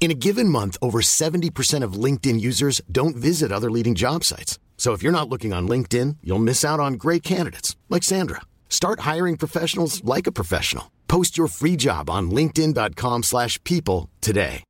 In 0.00 0.12
a 0.12 0.14
given 0.14 0.48
month, 0.48 0.78
over 0.80 1.00
70% 1.00 1.82
of 1.82 2.04
LinkedIn 2.04 2.40
users 2.40 2.80
don't 2.90 3.16
visit 3.16 3.52
other 3.52 3.70
leading 3.70 3.96
job 3.96 4.24
sites. 4.24 4.58
So 4.78 4.94
if 4.94 5.02
you're 5.02 5.12
not 5.12 5.28
looking 5.28 5.52
on 5.52 5.68
LinkedIn, 5.68 6.18
you'll 6.22 6.38
miss 6.38 6.64
out 6.64 6.80
on 6.80 6.94
great 6.94 7.22
candidates 7.22 7.76
like 7.90 8.04
Sandra. 8.04 8.42
Start 8.70 9.00
hiring 9.00 9.36
professionals 9.36 10.02
like 10.04 10.28
a 10.28 10.32
professional. 10.32 10.84
Post 11.08 11.36
your 11.36 11.48
free 11.48 11.76
job 11.76 12.08
on 12.08 12.30
linkedin.com/people 12.30 14.08
today. 14.20 14.62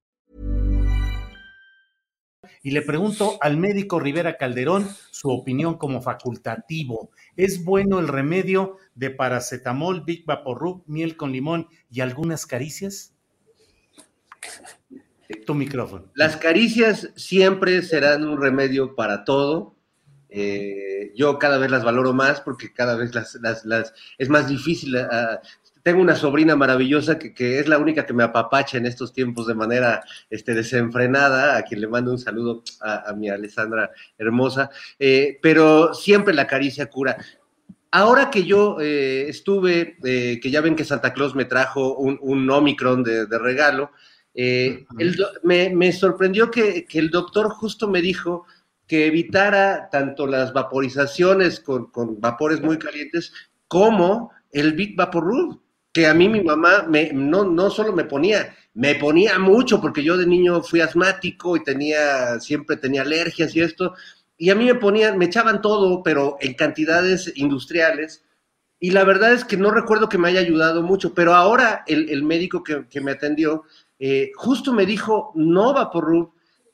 Y 2.62 2.72
le 2.72 2.82
pregunto 2.82 3.38
al 3.40 3.56
médico 3.56 4.00
Rivera 4.00 4.36
Calderón 4.36 4.88
su 5.10 5.30
opinión 5.30 5.78
como 5.78 6.02
facultativo. 6.02 7.10
¿Es 7.36 7.64
bueno 7.64 7.98
el 7.98 8.08
remedio 8.08 8.76
de 8.94 9.10
paracetamol, 9.10 10.04
Big 10.04 10.26
Vaporub, 10.26 10.82
miel 10.86 11.16
con 11.16 11.32
limón 11.32 11.68
y 11.90 12.00
algunas 12.00 12.46
caricias? 12.46 13.14
Tu 15.28 15.54
micrófono. 15.54 16.10
Las 16.14 16.36
caricias 16.36 17.10
siempre 17.14 17.82
serán 17.82 18.24
un 18.24 18.40
remedio 18.40 18.94
para 18.94 19.24
todo. 19.24 19.76
Eh, 20.30 21.12
yo 21.14 21.38
cada 21.38 21.58
vez 21.58 21.70
las 21.70 21.84
valoro 21.84 22.12
más 22.12 22.40
porque 22.40 22.72
cada 22.72 22.96
vez 22.96 23.14
las, 23.14 23.94
es 24.16 24.28
más 24.30 24.48
difícil. 24.48 24.96
ah, 24.96 25.40
tengo 25.82 26.00
una 26.00 26.16
sobrina 26.16 26.56
maravillosa 26.56 27.18
que, 27.18 27.58
es 27.58 27.68
la 27.68 27.78
única 27.78 28.06
que 28.06 28.12
me 28.14 28.22
apapacha 28.22 28.78
en 28.78 28.86
estos 28.86 29.12
tiempos 29.12 29.46
de 29.46 29.54
manera 29.54 30.02
este, 30.30 30.54
desenfrenada, 30.54 31.56
a 31.56 31.62
quien 31.62 31.80
le 31.82 31.88
mando 31.88 32.10
un 32.10 32.18
saludo 32.18 32.62
a, 32.80 33.12
mi 33.14 33.28
Alessandra 33.28 33.90
hermosa, 34.18 34.70
eh, 34.98 35.38
pero 35.40 35.94
siempre 35.94 36.34
la 36.34 36.46
caricia 36.46 36.90
cura. 36.90 37.16
Ahora 37.90 38.30
que 38.30 38.44
yo 38.44 38.78
eh, 38.80 39.28
estuve, 39.28 39.96
que 40.02 40.50
ya 40.50 40.60
ven 40.60 40.76
que 40.76 40.84
Santa 40.84 41.14
Claus 41.14 41.34
me 41.34 41.46
trajo 41.46 41.96
un, 41.96 42.18
un 42.20 42.50
Omicron 42.50 43.02
de 43.02 43.38
regalo, 43.38 43.92
eh, 44.41 44.86
el, 45.00 45.17
me, 45.42 45.69
me, 45.70 45.92
sorprendió 45.92 46.48
que, 46.48 46.86
que, 46.86 47.00
el 47.00 47.11
doctor 47.11 47.48
justo 47.50 47.89
me 47.89 48.00
dijo 48.00 48.47
que 48.86 49.06
evitara 49.06 49.89
tanto 49.91 50.28
las 50.28 50.53
vaporizaciones 50.53 51.58
con, 51.58 51.91
con 51.91 52.20
vapores 52.20 52.61
muy 52.61 52.78
calientes 52.78 53.33
como 53.66 54.31
el 54.53 54.75
Big 54.75 54.94
Vaporub, 54.94 55.61
que 55.92 56.06
a 56.06 56.14
mí 56.14 56.28
mi 56.28 56.41
mamá 56.41 56.84
me, 56.89 57.12
no, 57.12 57.43
no 57.43 57.69
solo 57.69 57.93
me 57.93 58.04
ponía, 58.04 58.54
me 58.75 58.94
ponía 58.94 59.41
mucho 59.41 59.81
porque 59.81 60.04
yo 60.04 60.16
de 60.16 60.28
niño 60.28 60.62
fui 60.62 60.82
asmático 60.82 61.56
y 61.56 61.65
tenía, 61.65 62.38
siempre 62.38 62.77
tenía 62.77 63.03
alergias 63.03 63.56
y 63.56 63.60
esto, 63.60 63.94
y 64.37 64.50
a 64.50 64.54
mí 64.54 64.66
me 64.66 64.77
ponían, 64.77 65.19
me 65.19 65.25
echaban 65.25 65.60
todo, 65.60 66.04
pero 66.04 66.37
en 66.41 66.54
cantidades 66.54 67.32
industriales, 67.34 68.25
y 68.78 68.93
la 68.93 69.03
verdad 69.03 69.32
es 69.32 69.44
que 69.44 69.56
no 69.56 69.72
recuerdo 69.72 70.09
que 70.09 70.16
me 70.19 70.28
haya 70.28 70.38
ayudado 70.38 70.84
mucho, 70.84 71.12
pero 71.12 71.34
ahora 71.34 71.82
el, 71.88 72.09
el 72.09 72.22
médico 72.22 72.62
que, 72.62 72.87
que, 72.88 73.00
me 73.00 73.10
atendió 73.10 73.65
eh, 73.98 74.31
justo 74.34 74.72
me 74.72 74.86
dijo 74.86 75.32
no 75.34 75.72
Vaporub, 75.72 76.32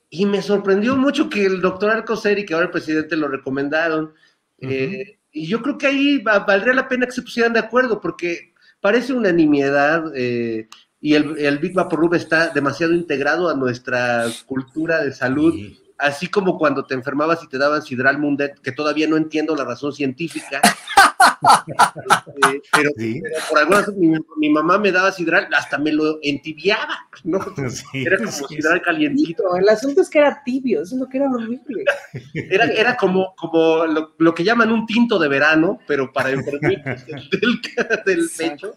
y 0.09 0.25
me 0.25 0.41
sorprendió 0.41 0.95
mucho 0.95 1.29
que 1.29 1.45
el 1.45 1.61
doctor 1.61 1.91
Alcocer 1.91 2.39
y 2.39 2.45
que 2.45 2.53
ahora 2.53 2.67
el 2.67 2.71
presidente 2.71 3.17
lo 3.17 3.27
recomendaron, 3.27 4.05
uh 4.05 4.65
-huh. 4.65 4.71
eh, 4.71 5.19
y 5.31 5.47
yo 5.47 5.61
creo 5.61 5.77
que 5.77 5.87
ahí 5.87 6.17
va, 6.19 6.39
valdría 6.39 6.73
la 6.73 6.87
pena 6.87 7.05
que 7.05 7.11
se 7.11 7.21
pusieran 7.21 7.53
de 7.53 7.59
acuerdo, 7.59 7.99
porque 7.99 8.53
parece 8.79 9.13
una 9.13 9.31
nimiedad 9.31 10.11
eh, 10.15 10.69
y 11.01 11.13
el, 11.13 11.37
el 11.37 11.59
Big 11.59 11.73
Vaporub 11.73 12.13
está 12.13 12.49
demasiado 12.49 12.93
integrado 12.93 13.49
a 13.49 13.53
nuestra 13.53 14.25
cultura 14.45 15.03
de 15.03 15.11
salud. 15.11 15.53
Sí. 15.53 15.79
Así 15.97 16.27
como 16.27 16.57
cuando 16.57 16.85
te 16.85 16.93
enfermabas 16.93 17.43
y 17.43 17.47
te 17.47 17.57
daban 17.57 17.81
Sidral 17.81 18.17
Mundet, 18.17 18.59
que 18.59 18.71
todavía 18.71 19.07
no 19.07 19.15
entiendo 19.15 19.55
la 19.55 19.65
razón 19.65 19.93
científica, 19.93 20.61
eh, 21.45 22.61
pero, 22.71 22.89
sí. 22.97 23.21
pero, 23.21 23.35
por 23.49 23.59
alguna 23.59 23.79
razón 23.79 23.99
mi, 23.99 24.17
mi, 24.37 24.49
mamá 24.49 24.77
me 24.77 24.91
daba 24.91 25.11
Sidral, 25.11 25.47
hasta 25.53 25.77
me 25.77 25.91
lo 25.91 26.19
entibiaba, 26.21 27.07
¿no? 27.23 27.39
Sí, 27.69 28.05
era 28.05 28.17
como 28.17 28.31
sí, 28.31 28.43
Sidral 28.49 28.81
calientito. 28.81 29.55
El 29.55 29.69
asunto 29.69 30.01
es 30.01 30.09
que 30.09 30.19
era 30.19 30.41
tibio, 30.43 30.81
eso 30.81 30.95
es 30.95 31.01
lo 31.01 31.07
que 31.07 31.17
era 31.17 31.29
horrible. 31.29 31.85
Era, 32.33 32.65
era 32.65 32.97
como, 32.97 33.35
como 33.35 33.85
lo, 33.85 34.13
lo, 34.17 34.33
que 34.33 34.43
llaman 34.43 34.71
un 34.71 34.85
tinto 34.85 35.19
de 35.19 35.27
verano, 35.27 35.79
pero 35.87 36.11
para 36.11 36.31
enfermitos 36.31 37.05
del, 37.05 37.61
del 38.05 38.29
pecho. 38.37 38.73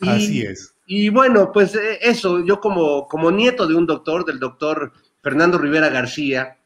Y, 0.00 0.08
Así 0.08 0.42
es. 0.42 0.74
Y 0.86 1.08
bueno, 1.08 1.50
pues 1.52 1.74
eh, 1.74 1.98
eso, 2.00 2.44
yo 2.44 2.60
como, 2.60 3.08
como 3.08 3.30
nieto 3.30 3.66
de 3.66 3.74
un 3.74 3.86
doctor, 3.86 4.24
del 4.24 4.38
doctor 4.38 4.92
Fernando 5.22 5.58
Rivera 5.58 5.88
García, 5.88 6.56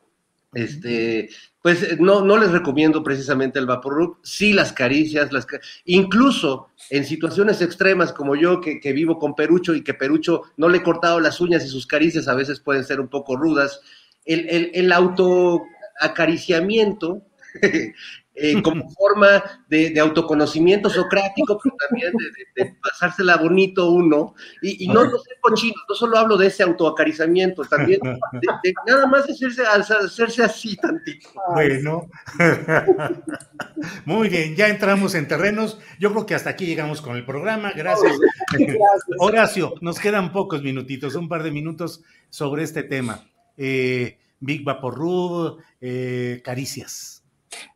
este, 0.52 1.30
pues 1.62 2.00
no, 2.00 2.24
no 2.24 2.36
les 2.36 2.50
recomiendo 2.50 3.02
precisamente 3.02 3.58
el 3.58 3.66
Vaporub, 3.66 4.18
sí 4.22 4.52
las 4.52 4.72
caricias, 4.72 5.32
las, 5.32 5.46
incluso 5.84 6.68
en 6.90 7.04
situaciones 7.04 7.62
extremas 7.62 8.12
como 8.12 8.34
yo 8.34 8.60
que, 8.60 8.80
que, 8.80 8.92
vivo 8.92 9.18
con 9.18 9.34
Perucho 9.34 9.74
y 9.74 9.84
que 9.84 9.94
Perucho 9.94 10.42
no 10.56 10.68
le 10.68 10.78
he 10.78 10.82
cortado 10.82 11.20
las 11.20 11.40
uñas 11.40 11.64
y 11.64 11.68
sus 11.68 11.86
caricias 11.86 12.28
a 12.28 12.34
veces 12.34 12.60
pueden 12.60 12.84
ser 12.84 13.00
un 13.00 13.08
poco 13.08 13.36
rudas, 13.36 13.80
el, 14.24 14.48
el, 14.48 14.70
el 14.74 14.92
autoacariciamiento 14.92 17.22
eh, 18.42 18.62
como 18.62 18.90
forma 18.90 19.42
de, 19.68 19.90
de, 19.90 20.00
autoconocimiento 20.00 20.88
socrático, 20.88 21.58
pero 21.62 21.76
también 21.88 22.12
de, 22.16 22.24
de, 22.24 22.64
de 22.64 22.76
pasársela 22.82 23.36
bonito 23.36 23.90
uno. 23.90 24.34
Y, 24.62 24.84
y 24.84 24.88
no, 24.88 25.04
no 25.04 25.18
ser 25.18 25.36
cochino, 25.40 25.74
no 25.86 25.94
solo 25.94 26.16
hablo 26.16 26.36
de 26.38 26.46
ese 26.46 26.62
autoacarizamiento, 26.62 27.64
también 27.64 28.00
de, 28.00 28.74
nada 28.86 29.06
más 29.06 29.28
hacerse, 29.28 29.62
hacerse 29.62 30.42
así 30.42 30.76
tantito. 30.76 31.28
Bueno, 31.52 32.08
muy 34.06 34.28
bien, 34.30 34.56
ya 34.56 34.68
entramos 34.68 35.14
en 35.14 35.28
terrenos. 35.28 35.78
Yo 35.98 36.10
creo 36.12 36.24
que 36.24 36.34
hasta 36.34 36.50
aquí 36.50 36.64
llegamos 36.64 37.02
con 37.02 37.16
el 37.16 37.26
programa. 37.26 37.72
Gracias. 37.72 38.18
Gracias. 38.52 38.80
Horacio, 39.18 39.74
nos 39.82 40.00
quedan 40.00 40.32
pocos 40.32 40.62
minutitos, 40.62 41.14
un 41.14 41.28
par 41.28 41.42
de 41.42 41.50
minutos 41.50 42.02
sobre 42.30 42.62
este 42.62 42.82
tema. 42.84 43.26
Eh, 43.58 44.18
Big 44.40 44.64
Vaporub, 44.64 45.58
eh, 45.80 46.40
caricias. 46.42 47.19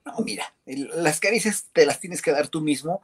No, 0.05 0.19
mira, 0.25 0.55
las 0.67 1.21
caricias 1.21 1.67
te 1.73 1.87
las 1.87 2.01
tienes 2.01 2.23
que 2.23 2.33
dar 2.33 2.49
tú 2.49 2.61
mismo, 2.61 3.03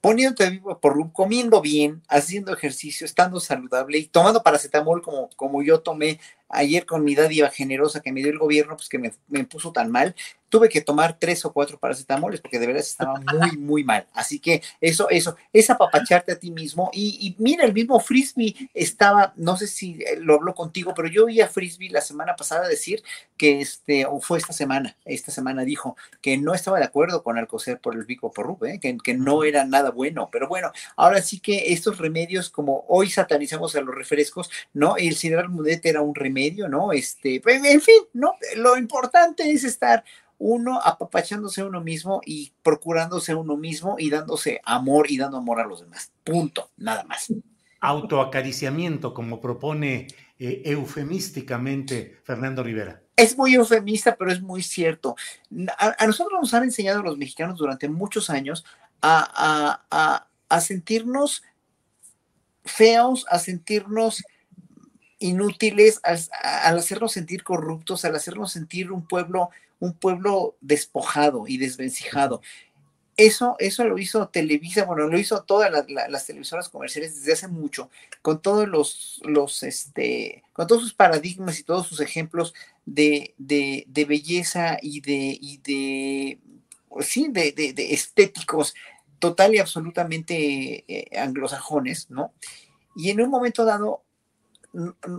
poniéndote 0.00 0.50
vivo 0.50 0.78
por 0.80 1.12
comiendo 1.12 1.60
bien, 1.60 2.02
haciendo 2.08 2.52
ejercicio, 2.52 3.04
estando 3.06 3.40
saludable 3.40 3.98
y 3.98 4.06
tomando 4.08 4.42
paracetamol 4.42 5.00
como, 5.00 5.30
como 5.36 5.62
yo 5.62 5.80
tomé 5.80 6.18
ayer 6.52 6.86
con 6.86 7.02
mi 7.04 7.14
dádiva 7.14 7.50
generosa 7.50 8.00
que 8.00 8.12
me 8.12 8.20
dio 8.20 8.30
el 8.30 8.38
gobierno, 8.38 8.76
pues 8.76 8.88
que 8.88 8.98
me, 8.98 9.12
me 9.28 9.44
puso 9.44 9.72
tan 9.72 9.90
mal, 9.90 10.14
tuve 10.52 10.68
que 10.68 10.82
tomar 10.82 11.18
tres 11.18 11.46
o 11.46 11.52
cuatro 11.52 11.78
paracetamoles 11.78 12.42
porque 12.42 12.58
de 12.58 12.66
verdad 12.66 12.82
estaba 12.82 13.14
muy, 13.18 13.56
muy 13.56 13.84
mal. 13.84 14.06
Así 14.12 14.38
que 14.38 14.62
eso, 14.82 15.08
eso, 15.08 15.34
es 15.50 15.70
apapacharte 15.70 16.32
a 16.32 16.38
ti 16.38 16.50
mismo. 16.50 16.90
Y, 16.92 17.16
y, 17.20 17.42
mira, 17.42 17.64
el 17.64 17.72
mismo 17.72 17.98
Frisbee 17.98 18.68
estaba, 18.74 19.32
no 19.36 19.56
sé 19.56 19.66
si 19.66 20.04
lo 20.18 20.34
habló 20.34 20.54
contigo, 20.54 20.92
pero 20.94 21.08
yo 21.08 21.24
oí 21.24 21.40
a 21.40 21.48
Frisbee 21.48 21.88
la 21.88 22.02
semana 22.02 22.36
pasada 22.36 22.68
decir 22.68 23.02
que 23.38 23.62
este, 23.62 24.04
o 24.04 24.20
fue 24.20 24.38
esta 24.38 24.52
semana, 24.52 24.94
esta 25.06 25.32
semana 25.32 25.64
dijo 25.64 25.96
que 26.20 26.36
no 26.36 26.52
estaba 26.52 26.78
de 26.78 26.84
acuerdo 26.84 27.22
con 27.22 27.38
Alcocer 27.38 27.80
por 27.80 27.94
el 27.96 28.04
Vico 28.04 28.30
por 28.30 28.58
¿eh? 28.68 28.78
que, 28.78 28.98
que 28.98 29.14
no 29.14 29.44
era 29.44 29.64
nada 29.64 29.90
bueno. 29.90 30.28
Pero 30.30 30.48
bueno, 30.48 30.70
ahora 30.96 31.22
sí 31.22 31.40
que 31.40 31.72
estos 31.72 31.96
remedios, 31.96 32.50
como 32.50 32.84
hoy 32.88 33.08
satanizamos 33.08 33.74
a 33.74 33.80
los 33.80 33.94
refrescos, 33.94 34.50
¿no? 34.74 34.98
El 34.98 35.16
Sidral 35.16 35.48
Mudet 35.48 35.86
era 35.86 36.02
un 36.02 36.14
remedio 36.14 36.41
medio, 36.42 36.68
¿no? 36.68 36.92
Este, 36.92 37.40
en 37.44 37.80
fin, 37.80 38.02
¿no? 38.12 38.34
Lo 38.56 38.76
importante 38.76 39.50
es 39.50 39.64
estar 39.64 40.04
uno 40.38 40.80
apapachándose 40.82 41.60
a 41.60 41.66
uno 41.66 41.80
mismo 41.80 42.20
y 42.26 42.52
procurándose 42.62 43.32
a 43.32 43.36
uno 43.36 43.56
mismo 43.56 43.94
y 43.98 44.10
dándose 44.10 44.60
amor 44.64 45.10
y 45.10 45.16
dando 45.16 45.38
amor 45.38 45.60
a 45.60 45.66
los 45.66 45.80
demás. 45.80 46.12
Punto, 46.24 46.70
nada 46.76 47.04
más. 47.04 47.32
Autoacariciamiento, 47.80 49.14
como 49.14 49.40
propone 49.40 50.08
eh, 50.38 50.62
eufemísticamente 50.64 52.20
Fernando 52.24 52.62
Rivera. 52.62 53.02
es 53.16 53.36
muy 53.36 53.54
eufemista, 53.54 54.16
pero 54.16 54.32
es 54.32 54.42
muy 54.42 54.62
cierto. 54.62 55.14
A, 55.78 56.06
nosotros 56.06 56.40
nos 56.40 56.54
han 56.54 56.64
enseñado 56.64 57.02
los 57.02 57.16
mexicanos 57.16 57.58
durante 57.58 57.88
muchos 57.88 58.30
años 58.30 58.64
a, 59.00 60.26
a 60.48 60.60
sentirnos 60.60 61.42
feos, 62.64 63.26
a 63.28 63.38
sentirnos 63.38 64.22
inútiles, 65.22 66.00
al, 66.02 66.78
hacernos 66.78 67.12
sentir 67.12 67.42
corruptos, 67.42 68.04
al 68.04 68.14
hacernos 68.14 68.52
sentir 68.52 68.92
un 68.92 69.06
pueblo, 69.06 69.50
un 69.80 69.94
pueblo 69.94 70.56
despojado 70.60 71.46
y 71.46 71.58
desvencijado. 71.58 72.42
Eso, 73.16 73.56
eso 73.58 73.84
lo 73.84 73.98
hizo 73.98 74.28
Televisa, 74.28 74.84
bueno, 74.84 75.06
lo 75.06 75.18
hizo 75.18 75.42
todas 75.42 75.70
las 75.86 76.26
televisoras 76.26 76.70
comerciales 76.70 77.14
desde 77.14 77.34
hace 77.34 77.48
mucho, 77.48 77.90
con 78.22 78.40
todos 78.40 78.66
los, 78.66 79.20
los, 79.24 79.62
este, 79.62 80.42
con 80.54 80.66
todos 80.66 80.82
sus 80.82 80.94
paradigmas 80.94 81.58
y 81.58 81.64
todos 81.64 81.86
sus 81.86 82.00
ejemplos 82.00 82.54
de, 82.86 83.34
de, 83.36 84.04
belleza 84.06 84.78
y 84.80 85.02
de, 85.02 85.38
y 85.40 85.58
de, 85.58 86.38
sí, 87.02 87.28
de, 87.30 87.52
de 87.52 87.92
estéticos 87.92 88.74
total 89.22 89.54
y 89.54 89.58
absolutamente 89.58 90.84
eh, 90.88 91.16
anglosajones, 91.16 92.10
¿no? 92.10 92.32
Y 92.96 93.10
en 93.10 93.20
un 93.20 93.30
momento 93.30 93.64
dado 93.64 94.02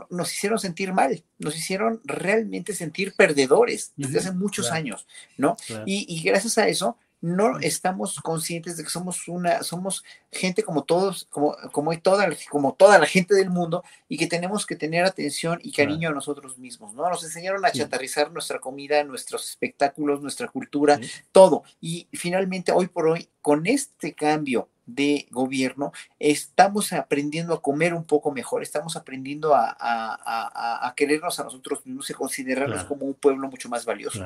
nos 0.10 0.34
hicieron 0.34 0.60
sentir 0.60 0.94
mal, 0.94 1.24
nos 1.38 1.56
hicieron 1.56 2.02
realmente 2.04 2.74
sentir 2.74 3.14
perdedores 3.16 3.94
desde 3.96 4.20
hace 4.20 4.32
muchos 4.32 4.72
años, 4.72 5.08
¿no? 5.38 5.58
Y, 5.86 6.06
y, 6.08 6.24
gracias 6.24 6.58
a 6.58 6.68
eso 6.68 6.98
no 7.24 7.58
estamos 7.60 8.20
conscientes 8.20 8.76
de 8.76 8.84
que 8.84 8.90
somos 8.90 9.30
una, 9.30 9.64
somos 9.64 10.04
gente 10.30 10.62
como 10.62 10.84
todos, 10.84 11.26
como, 11.30 11.56
como, 11.72 11.98
toda, 11.98 12.28
como 12.50 12.74
toda 12.74 13.00
la 13.00 13.06
gente 13.06 13.34
del 13.34 13.50
mundo 13.50 13.82
y 14.10 14.18
que 14.18 14.28
tenemos 14.28 14.66
que 14.66 14.76
tener 14.76 15.06
atención 15.06 15.58
y 15.64 15.72
cariño 15.72 16.10
a 16.10 16.12
nosotros 16.12 16.58
mismos, 16.58 16.94
¿no? 16.94 17.10
Nos 17.10 17.24
enseñaron 17.24 17.64
a 17.64 17.72
chatarrizar 17.72 18.30
nuestra 18.34 18.60
comida, 18.60 19.02
nuestros 19.06 19.50
espectáculos, 19.50 20.22
nuestra 20.22 20.50
cultura, 20.50 21.00
todo. 21.32 21.64
Y 21.80 22.10
finalmente, 22.12 22.74
hoy 22.74 22.88
por 22.88 23.08
hoy, 23.08 23.30
con 23.42 23.68
este 23.68 24.14
cambio 24.14 24.68
de 24.86 25.26
gobierno, 25.32 25.94
estamos 26.20 26.92
aprendiendo 26.92 27.54
a 27.54 27.62
comer 27.62 27.94
un 27.94 28.04
poco 28.04 28.34
mejor, 28.34 28.64
estamos 28.64 28.98
aprendiendo 28.98 29.56
a, 29.56 29.78
a, 29.80 30.94
querernos 30.98 31.40
a 31.40 31.46
nosotros 31.46 31.86
mismos 31.86 32.10
y 32.10 32.14
considerarnos 32.14 32.84
como 32.84 33.06
un 33.06 33.14
pueblo 33.14 33.48
mucho 33.48 33.70
más 33.70 33.86
valioso. 33.86 34.26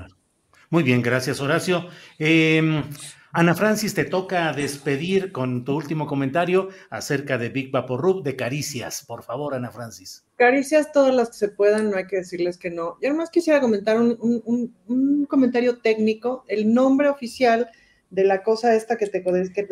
Muy 0.70 0.84
bien, 0.84 1.02
gracias 1.02 1.40
Horacio. 1.40 1.88
Em, 2.20 2.84
Ana 3.32 3.56
Francis, 3.56 3.94
te 3.94 4.04
toca 4.04 4.52
despedir 4.52 5.32
con 5.32 5.64
tu 5.64 5.76
último 5.76 6.08
comentario 6.08 6.70
acerca 6.90 7.38
de 7.38 7.50
Big 7.50 7.72
Rub 7.74 8.24
de 8.24 8.36
Caricias. 8.36 9.06
Por 9.06 9.24
favor, 9.24 9.54
Ana 9.54 9.72
Francis. 9.72 10.26
Caricias 10.36 10.92
todas 10.92 11.14
las 11.14 11.30
que 11.30 11.38
se 11.38 11.50
puedan, 11.50 11.90
no 11.90 11.98
hay 11.98 12.08
que 12.08 12.18
decirles 12.18 12.58
que 12.58 12.70
no. 12.70 12.98
Yo 13.02 13.10
además 13.10 13.30
quisiera 13.30 13.62
comentar 13.62 13.98
un, 14.00 15.26
comentario 15.30 15.80
técnico. 15.80 16.44
El 16.48 16.74
nombre 16.74 17.10
oficial 17.10 17.70
de 18.10 18.24
la 18.24 18.44
cosa 18.44 18.76
esta 18.76 18.98
que 18.98 19.08
te 19.08 19.24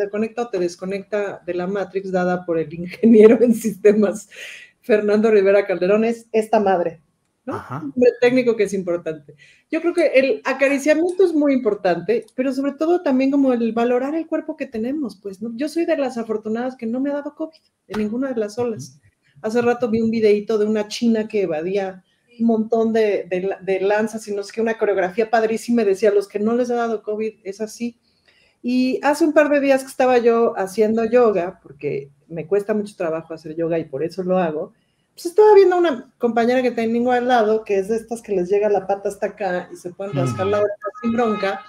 conecta 0.09 0.43
o 0.43 0.49
te 0.49 0.59
desconecta 0.59 1.41
de 1.45 1.53
la 1.53 1.67
Matrix 1.67 2.11
dada 2.11 2.45
por 2.45 2.59
el 2.59 2.73
ingeniero 2.73 3.41
en 3.41 3.53
sistemas 3.53 4.29
Fernando 4.85 5.31
Rivera 5.31 5.65
Calderón 5.65 6.03
es 6.03 6.27
esta 6.31 6.59
madre, 6.59 7.01
¿no? 7.45 7.63
técnico 8.21 8.55
que 8.55 8.63
es 8.63 8.73
importante. 8.73 9.35
Yo 9.69 9.81
creo 9.81 9.93
que 9.93 10.07
el 10.07 10.41
acariciamiento 10.45 11.23
es 11.23 11.33
muy 11.33 11.53
importante, 11.53 12.25
pero 12.35 12.51
sobre 12.53 12.73
todo 12.73 13.01
también 13.01 13.31
como 13.31 13.53
el 13.53 13.71
valorar 13.71 14.15
el 14.15 14.27
cuerpo 14.27 14.57
que 14.57 14.65
tenemos, 14.65 15.15
pues, 15.21 15.41
¿no? 15.41 15.51
Yo 15.55 15.69
soy 15.69 15.85
de 15.85 15.97
las 15.97 16.17
afortunadas 16.17 16.75
que 16.75 16.85
no 16.85 16.99
me 16.99 17.11
ha 17.11 17.15
dado 17.15 17.35
COVID 17.35 17.59
en 17.87 17.99
ninguna 17.99 18.29
de 18.29 18.39
las 18.39 18.57
olas. 18.57 18.99
Hace 19.41 19.61
rato 19.61 19.89
vi 19.89 20.01
un 20.01 20.11
videito 20.11 20.57
de 20.57 20.65
una 20.65 20.87
china 20.87 21.27
que 21.27 21.43
evadía 21.43 22.03
un 22.39 22.47
montón 22.47 22.93
de, 22.93 23.29
de, 23.61 23.79
lanzas 23.81 24.27
y 24.27 24.33
no 24.33 24.43
sé 24.43 24.51
qué, 24.53 24.61
una 24.61 24.77
coreografía 24.77 25.29
padrísima 25.29 25.83
y 25.83 25.85
decía, 25.85 26.11
los 26.11 26.27
que 26.27 26.39
no 26.39 26.55
les 26.55 26.69
ha 26.69 26.75
dado 26.75 27.03
COVID 27.03 27.33
es 27.43 27.61
así. 27.61 27.99
Y 28.61 28.99
hace 29.03 29.23
un 29.23 29.33
par 29.33 29.49
de 29.49 29.59
días 29.61 29.83
que 29.83 29.89
estaba 29.89 30.17
yo 30.17 30.57
haciendo 30.57 31.05
yoga, 31.05 31.59
porque 31.61 32.09
me 32.27 32.47
cuesta 32.47 32.73
mucho 32.73 32.95
trabajo 32.95 33.33
hacer 33.33 33.55
yoga 33.55 33.77
y 33.77 33.85
por 33.85 34.03
eso 34.03 34.23
lo 34.23 34.39
hago, 34.39 34.73
pues 35.15 35.27
estaba 35.27 35.55
viendo 35.55 35.77
una 35.77 36.13
compañera 36.17 36.61
que 36.61 36.71
tengo 36.71 37.13
al 37.13 37.29
lado, 37.29 37.63
que 37.63 37.79
es 37.79 37.87
de 37.87 37.95
estas 37.95 38.21
que 38.21 38.35
les 38.35 38.49
llega 38.49 38.69
la 38.69 38.85
pata 38.85 39.07
hasta 39.07 39.27
acá 39.27 39.69
y 39.71 39.77
se 39.77 39.91
pueden 39.91 40.13
rascar 40.13 40.45
la 40.45 40.59
oreja 40.59 40.75
sin 41.01 41.13
bronca. 41.13 41.61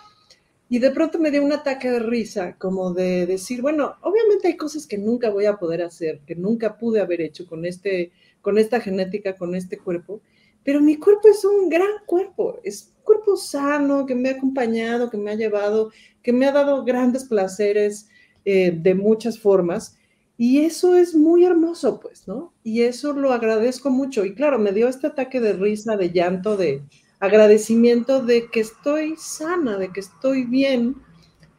Y 0.69 0.81
de 0.81 0.91
pronto 0.91 1.21
me 1.21 1.31
dio 1.31 1.45
un 1.45 1.53
ataque 1.53 1.89
de 1.89 2.01
risa, 2.01 2.57
como 2.59 2.93
de 2.93 3.25
decir, 3.25 3.63
bueno, 3.63 3.95
obviamente 4.03 4.49
hay 4.49 4.57
cosas 4.57 4.85
que 4.85 4.99
nunca 4.99 5.31
voy 5.31 5.47
a 5.47 5.59
poder 5.59 5.83
hacer, 5.83 6.19
que 6.27 6.35
nunca 6.35 6.77
pude 6.77 7.01
haber 7.01 7.21
hecho 7.21 7.47
con, 7.47 7.65
este, 7.65 8.11
con 8.43 8.59
esta 8.59 8.81
genética, 8.81 9.37
con 9.37 9.55
este 9.55 9.79
cuerpo, 9.79 10.21
pero 10.65 10.81
mi 10.81 10.97
cuerpo 10.97 11.29
es 11.29 11.45
un 11.45 11.69
gran 11.69 12.05
cuerpo, 12.05 12.59
es 12.65 12.93
un 12.97 13.05
cuerpo 13.05 13.37
sano, 13.37 14.07
que 14.07 14.17
me 14.17 14.31
ha 14.31 14.33
acompañado, 14.33 15.09
que 15.09 15.17
me 15.19 15.31
ha 15.31 15.37
llevado, 15.37 15.93
que 16.21 16.33
me 16.33 16.47
ha 16.47 16.53
dado 16.53 16.83
grandes 16.85 17.27
placeres 17.27 18.09
eh, 18.45 18.73
de 18.77 18.95
muchas 18.97 19.39
formas. 19.39 19.97
Y 20.39 20.61
eso 20.61 20.97
es 20.97 21.15
muy 21.15 21.45
hermoso, 21.45 21.99
pues, 21.99 22.29
¿no? 22.29 22.53
Y 22.63 22.83
eso 22.83 23.13
lo 23.15 23.33
agradezco 23.33 23.91
mucho. 23.91 24.25
Y 24.25 24.35
claro, 24.35 24.59
me 24.59 24.73
dio 24.73 24.89
este 24.89 25.07
ataque 25.07 25.41
de 25.41 25.55
risa, 25.55 25.97
de 25.97 26.11
llanto, 26.11 26.57
de 26.57 26.83
agradecimiento 27.21 28.23
de 28.23 28.51
que 28.51 28.61
estoy 28.61 29.15
sana, 29.17 29.79
de 29.79 29.91
que 29.93 30.01
estoy 30.01 30.45
bien 30.45 30.97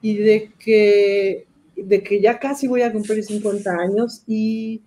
y 0.02 0.18
de 0.18 0.54
que, 0.60 1.48
de 1.76 2.04
que 2.04 2.22
ya 2.22 2.40
casi 2.40 2.68
voy 2.68 2.84
a 2.84 2.92
cumplir 2.92 3.24
50 3.24 3.72
años. 3.72 4.24
Y 4.28 4.84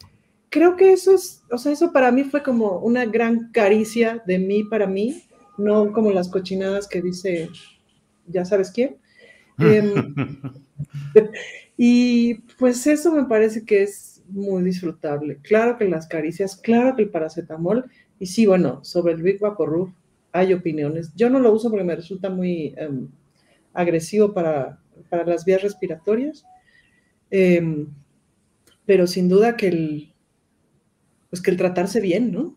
creo 0.50 0.76
que 0.76 0.92
eso 0.92 1.12
es, 1.12 1.42
o 1.50 1.58
sea, 1.58 1.72
eso 1.72 1.92
para 1.92 2.12
mí 2.12 2.25
fue 2.25 2.42
como 2.42 2.78
una 2.78 3.06
gran 3.06 3.50
caricia 3.50 4.22
de 4.25 4.38
mí 4.38 4.62
para 4.64 4.87
mí, 4.87 5.25
no 5.58 5.92
como 5.92 6.12
las 6.12 6.28
cochinadas 6.28 6.87
que 6.87 7.02
dice, 7.02 7.48
ya 8.28 8.44
sabes 8.44 8.70
quién. 8.70 8.98
Em, 9.60 10.14
y 11.76 12.34
pues 12.58 12.86
eso 12.86 13.12
me 13.12 13.24
parece 13.24 13.64
que 13.64 13.82
es 13.82 14.22
muy 14.28 14.62
disfrutable. 14.62 15.38
Claro 15.42 15.76
que 15.76 15.88
las 15.88 16.06
caricias, 16.06 16.56
claro 16.56 16.96
que 16.96 17.02
el 17.02 17.10
paracetamol, 17.10 17.90
y 18.18 18.26
sí, 18.26 18.46
bueno, 18.46 18.84
sobre 18.84 19.14
el 19.14 19.22
Big 19.22 19.40
Vaporub 19.40 19.92
hay 20.32 20.52
opiniones. 20.52 21.12
Yo 21.14 21.30
no 21.30 21.38
lo 21.38 21.52
uso 21.52 21.70
porque 21.70 21.84
me 21.84 21.96
resulta 21.96 22.30
muy 22.30 22.74
em, 22.76 23.08
agresivo 23.72 24.32
para, 24.32 24.78
las 25.10 25.44
vías 25.44 25.62
respiratorias, 25.62 26.44
em, 27.30 27.88
pero 28.84 29.06
sin 29.06 29.28
duda 29.28 29.56
que 29.56 29.68
el, 29.68 30.12
pues 31.30 31.42
que 31.42 31.50
el 31.50 31.56
tratarse 31.56 32.00
bien, 32.00 32.32
¿no? 32.32 32.56